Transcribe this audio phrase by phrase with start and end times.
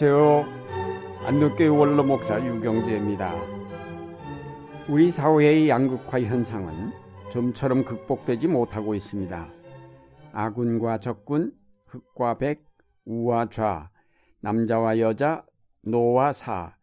[0.00, 1.26] 안녕하세요.
[1.26, 3.34] 안동교회 원로 목사 유경재입니다.
[4.88, 6.92] 우리 사회의 양극화 현상은
[7.32, 9.48] 좀처럼 극복되지 못하고 있습니다.
[10.32, 11.52] 아군과 적군,
[11.86, 12.64] 흑과 백,
[13.06, 13.90] 우와 좌,
[14.40, 15.44] 남자와 여자,
[15.82, 16.76] 노와 사,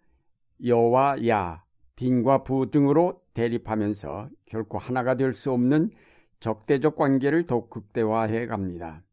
[0.66, 1.64] 여와 야,
[1.96, 5.92] 빈과 부 등으로 대립하면서 결코 하나가 될 수 없는
[6.42, 9.04] 적대적 관계를 더욱 극대화해 갑니다.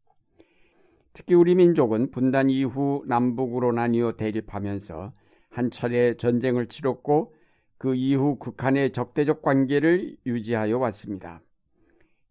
[1.13, 5.13] 특히 우리 민족은 분단 이후 남북으로 나뉘어 대립하면서
[5.49, 7.35] 한 차례 전쟁을 치렀고
[7.77, 11.41] 그 이후 극한의 적대적 관계를 유지하여 왔습니다.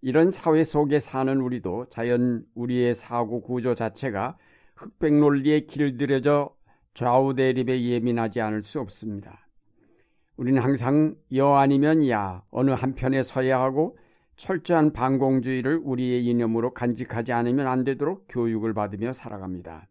[0.01, 4.37] 이런 사회 속에 사는 우리도 자연 우리의 사고 구조 자체가
[4.75, 6.51] 흑백 논리에 길들여져
[6.95, 9.47] 좌우 대립에 예민하지 않을 수 없습니다.
[10.37, 13.97] 우리는 항상 여 아니면 야 어느 한편에 서야 하고
[14.37, 19.89] 철저한 반공주의를 우리의 이념으로 간직하지 않으면 안 되도록 교육을 받으며 살아갑니다.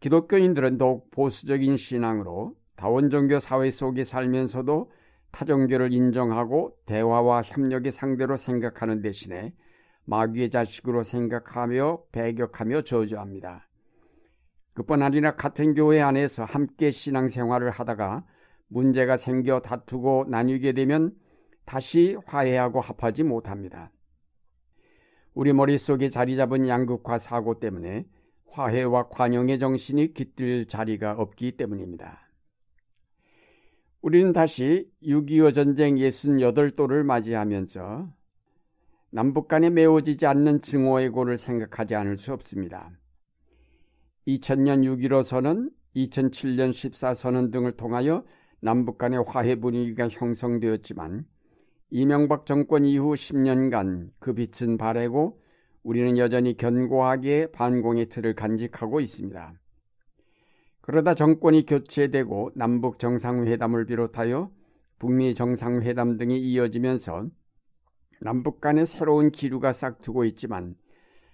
[0.00, 4.90] 기독교인들은 더욱 보수적인 신앙으로 다원종교 사회 속에 살면서도
[5.32, 9.52] 타종교를 인정하고 대화와 협력의 상대로 생각하는 대신에
[10.06, 13.68] 마귀의 자식으로 생각하며 배격하며 저주합니다.
[14.72, 18.24] 그뿐 아니라 같은 교회 안에서 함께 신앙생활을 하다가
[18.68, 21.12] 문제가 생겨 다투고 나뉘게 되면
[21.70, 23.92] 다시 화해하고 합하지 못합니다.
[25.34, 28.06] 우리 머릿속에 자리 잡은 양극화 사고 때문에
[28.48, 32.28] 화해와 관용의 정신이 깃들 자리가 없기 때문입니다.
[34.02, 38.12] 우리는 다시 6.25 전쟁 68도를 맞이하면서
[39.10, 42.90] 남북 간에 메워지지 않는 증오의 고를 생각하지 않을 수 없습니다.
[44.26, 48.24] 2000년 6.15 선언, 2007년 14 선언 등을 통하여
[48.58, 51.26] 남북 간의 화해 분위기가 형성되었지만
[51.90, 55.40] 이명박 정권 이후 10년간 그 빛은 바래고
[55.82, 59.54] 우리는 여전히 견고하게 반공의 틀을 간직하고 있습니다.
[60.82, 64.50] 그러다 정권이 교체되고 남북 정상회담을 비롯하여
[64.98, 67.28] 북미 정상회담 등이 이어지면서
[68.20, 70.76] 남북 간의 새로운 기류가 싹트고 있지만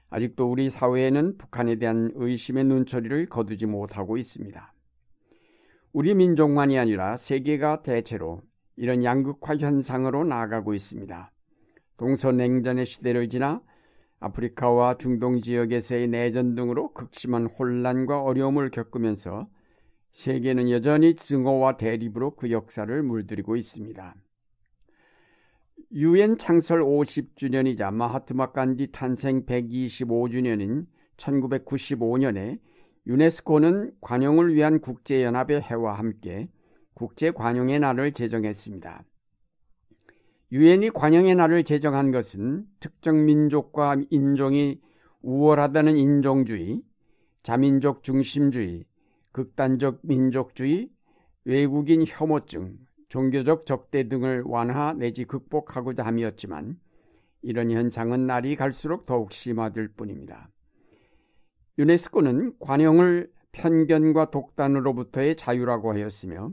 [0.09, 4.73] 아직도 우리 사회에는 북한에 대한 의심의 눈초리를 거두지 못하고 있습니다.
[5.93, 8.43] 우리 민족만이 아니라 세계가 대체로
[8.77, 11.33] 이런 양극화 현상으로 나아가고 있습니다.
[11.97, 13.63] 동서냉전의 시대를 지나
[14.21, 19.49] 아프리카와 중동 지역에서의 내전 등으로 극심한 혼란과 어려움을 겪으면서
[20.13, 24.15] 세계는 여전히 증오와 대립으로 그 역사를 물들이고 있습니다.
[25.93, 32.59] 유엔 창설 50주년이자 마하트마 간디 탄생 125주년인 1995년에
[33.07, 36.49] 유네스코는 관용을 위한 국제연합의 해와 함께
[36.97, 39.05] 국제 관용의 날을 제정했습니다.
[40.51, 44.81] 유엔이 관용의 날을 제정한 것은 특정 민족과 인종이
[45.21, 46.81] 우월하다는 인종주의,
[47.43, 48.87] 자민족 중심주의,
[49.33, 50.89] 극단적 민족주의,
[51.45, 52.79] 외국인 혐오증,
[53.11, 56.79] 종교적 적대 등을 완화 내지 극복하고자 함이었지만
[57.43, 60.49] 이런 현상은 날이 갈수록 더욱 심화될 뿐입니다.
[61.79, 66.53] 유네스코는 관용을 편견과 독단으로부터의 자유라고 하였으며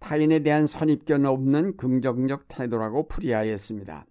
[0.00, 4.06] 타인에 대한 선입견 없는 긍정적 태도라고 풀이하였습니다.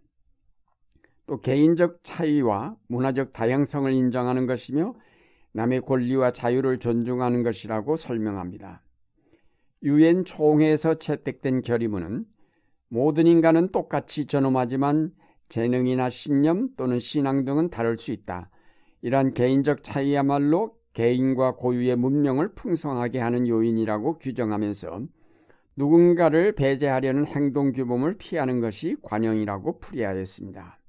[1.28, 4.96] 또 개인적 차이와 문화적 다양성을 인정하는 것이며
[5.54, 8.82] 남의 권리와 자유를 존중하는 것이라고 설명합니다.
[9.84, 12.26] 유엔 총회에서 채택된 결의문은
[12.90, 15.12] 모든 인간은 똑같이 존엄하지만
[15.50, 18.50] 재능이나 신념 또는 신앙 등은 다를 수 있다.
[19.02, 25.02] 이러한 개인적 차이야말로 개인과 고유의 문명을 풍성하게 하는 요인이라고 규정하면서
[25.78, 30.80] 누군가를 배제하려는 행동 규범을 피하는 것이 관용이라고 풀이하였습니다.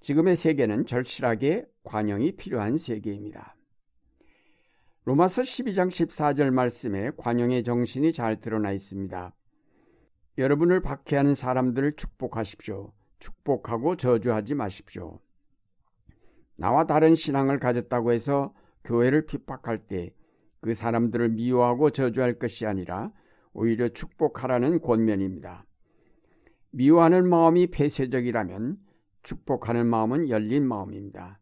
[0.00, 3.56] 지금의 세계는 절실하게 관용이 필요한 세계입니다.
[5.04, 9.34] 로마서 12장 14절 말씀에 관용의 정신이 잘 드러나 있습니다.
[10.38, 12.92] 여러분을 박해하는 사람들을 축복하십시오.
[13.18, 15.20] 축복하고 저주하지 마십시오.
[16.56, 18.52] 나와 다른 신앙을 가졌다고 해서
[18.84, 20.14] 교회를 핍박할 때
[20.66, 23.12] 그 사람들을 미워하고 저주할 것이 아니라
[23.56, 25.64] 오히려 축복하라는 권면입니다.
[26.72, 28.76] 미워하는 마음이 폐쇄적이라면
[29.22, 31.40] 축복하는 마음은 열린 마음입니다.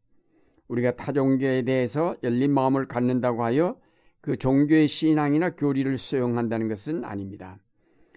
[0.68, 3.76] 우리가 타 종교에 대해서 열린 마음을 갖는다고 하여
[4.20, 7.58] 그 종교의 신앙이나 교리를 수용한다는 것은 아닙니다.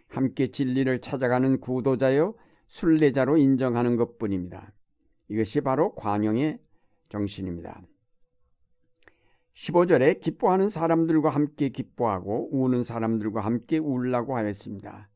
[0.08, 2.36] 함께 진리를 찾아가는 구도자요
[2.68, 4.72] 순례자로 인정하는 것뿐입니다.
[5.28, 6.60] 이것이 바로 관용의
[7.10, 7.82] 정신입니다.
[9.58, 15.10] 15절에 기뻐하는 사람들과 함께 기뻐하고 우는 사람들과 함께 울라고 하였습니다.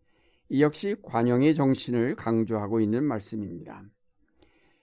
[0.49, 3.83] 이 역시 관용의 정신을 강조하고 있는 말씀입니다.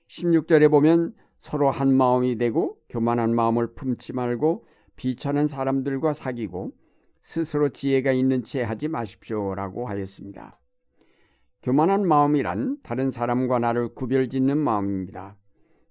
[0.07, 4.65] 16절에 보면 서로 한 마음이 되고 교만한 마음을 품지 말고
[4.95, 6.73] 비천한 사람들과 사귀고
[7.21, 10.61] 스스로 지혜가 있는 채 하지 마십시오라고 하였습니다.
[11.65, 15.37] 교만한 마음이란 다른 사람과 나를 구별짓는 마음입니다.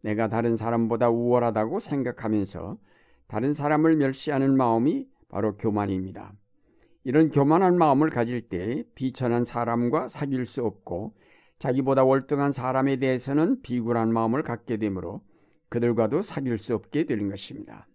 [0.02, 2.78] 내가 다른 사람보다 우월하다고 생각하면서
[3.28, 6.34] 다른 사람을 멸시하는 마음이 바로 교만입니다.
[7.04, 11.16] 이런 교만한 마음을 가질 때 비천한 사람과 사귈 수 없고
[11.60, 15.22] 자기보다 월등한 사람에 대해서는 비굴한 마음을 갖게 되므로
[15.70, 17.88] 그들과도 사귈 수 없게 되는 것입니다.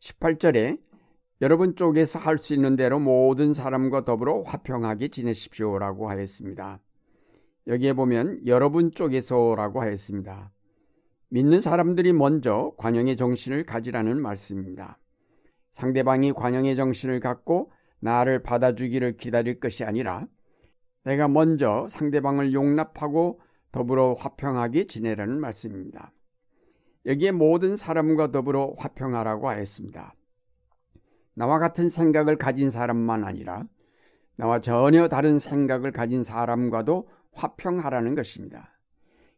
[0.00, 0.78] 18절에
[1.40, 6.80] 여러분 쪽에서 할 수 있는 대로 모든 사람과 더불어 화평하게 지내십시오라고 하였습니다.
[7.66, 10.52] 여기에 보면 여러분 쪽에서라고 하였습니다.
[11.32, 14.98] 믿는 사람들이 먼저 관용의 정신을 가지라는 말씀입니다.
[15.72, 20.26] 상대방이 관용의 정신을 갖고 나를 받아주기를 기다릴 것이 아니라
[21.04, 23.40] 내가 먼저 상대방을 용납하고
[23.72, 26.12] 더불어 화평하게 지내라는 말씀입니다.
[27.06, 30.14] 여기에 모든 사람과 더불어 화평하라고 하였습니다.
[31.32, 33.64] 나와 같은 생각을 가진 사람만 아니라
[34.36, 38.71] 나와 전혀 다른 생각을 가진 사람과도 화평하라는 것입니다.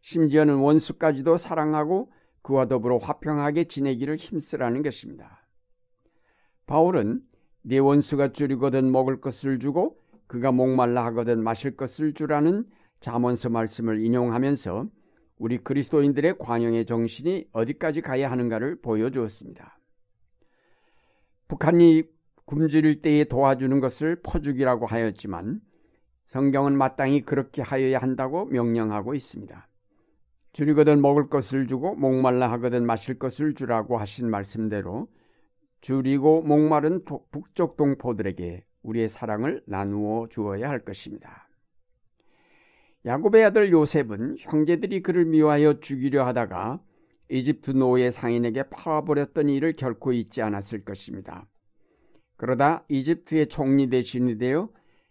[0.04, 2.12] 심지어는 원수까지도 사랑하고
[2.42, 5.46] 그와 더불어 화평하게 지내기를 힘쓰라는 것입니다.
[6.66, 7.22] 바울은
[7.62, 12.66] 네 원수가 줄이거든 먹을 것을 주고 그가 목말라 하거든 마실 것을 주라는
[13.00, 14.90] 자문서 말씀을 인용하면서
[15.38, 19.78] 우리 그리스도인들의 관용의 정신이 어디까지 가야 하는가를 보여주었습니다.
[21.48, 22.02] 북한이
[22.44, 25.62] 굶주릴 때에 도와주는 것을 퍼주기라고 하였지만
[26.26, 29.66] 성경은 마땅히 그렇게 하여야 한다고 명령하고 있습니다.
[30.54, 35.08] 줄이거든 먹을 것을 주고 목말라 하거든 마실 것을 주라고 하신 말씀대로
[35.80, 41.48] 줄이고 목마른 북쪽 동포들에게 우리의 사랑을 나누어 주어야 할 것입니다.
[43.04, 46.80] 야곱의 아들 요셉은 형제들이 그를 미워하여 죽이려 하다가
[47.30, 51.48] 이집트 노예 상인에게 팔아버렸던 일을 결코 잊지 않았을 것입니다.
[52.36, 54.68] 그러다 이집트의 총리 대신이 되어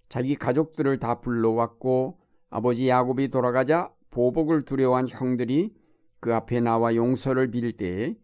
[0.08, 2.18] 자기 가족들을 다 불러왔고
[2.50, 5.74] 아버지 야곱이 돌아가자 보복을 두려워한 형들이
[6.20, 8.16] 그 앞에 나와 용서를 빌 때에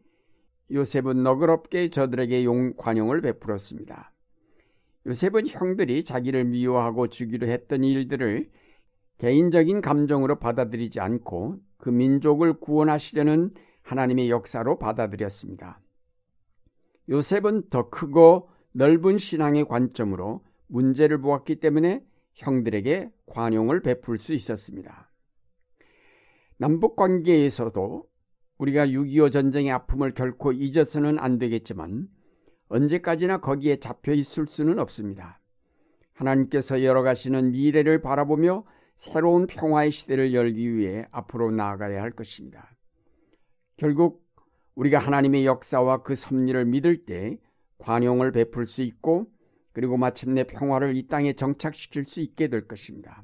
[0.72, 4.12] 요셉은 너그럽게 저들에게 용 관용을 베풀었습니다.
[5.08, 8.52] 요셉은 형들이 자기를 미워하고 주기로 했던 일들을
[9.18, 13.52] 개인적인 감정으로 받아들이지 않고 그 민족을 구원하시려는
[13.82, 15.82] 하나님의 역사로 받아들였습니다.
[17.10, 22.06] 요셉은 더 크고 넓은 신앙의 관점으로 문제를 보았기 때문에
[22.36, 25.09] 형들에게 관용을 베풀 수 있었습니다.
[26.62, 28.04] 남북 관계에서도
[28.58, 32.10] 우리가 6.25 전쟁의 아픔을 결코 잊어서는 안 되겠지만
[32.68, 35.40] 언제까지나 거기에 잡혀 있을 수는 없습니다.
[36.12, 38.66] 하나님께서 열어가시는 미래를 바라보며
[38.98, 42.76] 새로운 평화의 시대를 열기 위해 앞으로 나아가야 할 것입니다.
[43.78, 44.28] 결국
[44.76, 47.40] 우리가 하나님의 역사와 그 섭리를 믿을 때
[47.78, 49.32] 관용을 베풀 수 있고
[49.72, 53.24] 그리고 마침내 평화를 이 땅에 정착시킬 수 있게 될 것입니다.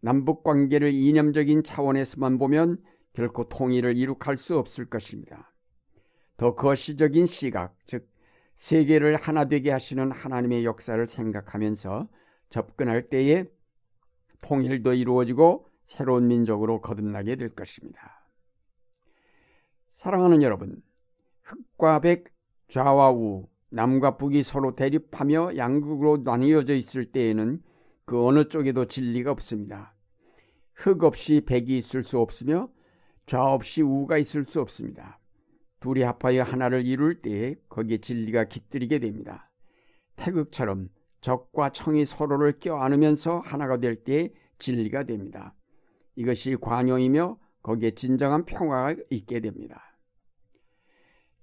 [0.00, 2.78] 남북 관계를 이념적인 차원에서만 보면
[3.12, 5.52] 결코 통일을 이룩할 수 없을 것입니다.
[6.36, 8.08] 더 거시적인 시각, 즉
[8.56, 12.08] 세계를 하나 되게 하시는 하나님의 역사를 생각하면서
[12.48, 13.44] 접근할 때에
[14.40, 18.20] 통일도 이루어지고 새로운 민족으로 거듭나게 될 것입니다.
[19.96, 20.82] 사랑하는 여러분,
[21.42, 22.32] 흑과 백,
[22.68, 27.62] 좌와 우, 남과 북이 서로 대립하며 양극으로 나뉘어져 있을 때에는
[28.10, 29.94] 그 어느 쪽에도 진리가 없습니다.
[30.74, 32.68] 흑 없이 백이 있을 수 없으며
[33.24, 35.20] 좌 없이 우가 있을 수 없습니다.
[35.78, 39.48] 둘이 합하여 하나를 이룰 때에 거기에 진리가 깃들이게 됩니다.
[40.16, 40.88] 태극처럼
[41.20, 45.54] 적과 청이 서로를 껴안으면서 하나가 될 때에 진리가 됩니다.
[46.16, 49.96] 이것이 관용이며 거기에 진정한 평화가 있게 됩니다.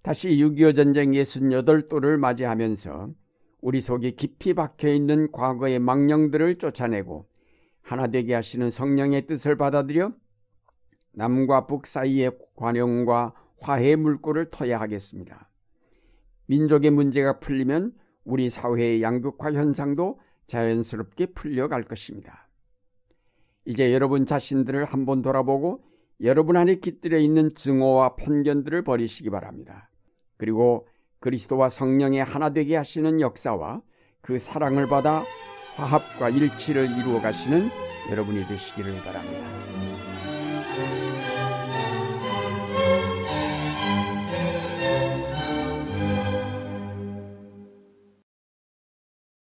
[0.01, 3.13] 다시 6.25 전쟁 68도를 맞이하면서
[3.61, 7.27] 우리 속에 깊이 박혀 있는 과거의 망령들을 쫓아내고
[7.81, 10.13] 하나 되게 하시는 성령의 뜻을 받아들여
[11.13, 15.49] 남과 북 사이의 관용과 화해 물꼬를 터야 하겠습니다.
[16.45, 22.47] 민족의 문제가 풀리면 우리 사회의 양극화 현상도 자연스럽게 풀려갈 것입니다.
[23.65, 25.83] 이제 여러분 자신들을 한번 돌아보고
[26.21, 29.89] 여러분 안에 깃들여 있는 증오와 편견들을 버리시기 바랍니다.
[30.37, 30.87] 그리고
[31.19, 33.81] 그리스도와 성령의 하나 되게 하시는 역사와
[34.21, 35.23] 그 사랑을 받아
[35.75, 37.69] 화합과 일치를 이루어 가시는
[38.11, 39.86] 여러분이 되시기를 바랍니다.